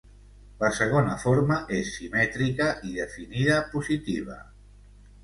La 0.61 0.69
segona 0.77 1.17
forma, 1.23 1.57
és 1.79 1.91
simètrica 1.97 2.71
i 2.87 2.95
definida 3.01 3.59
positiva. 3.75 4.39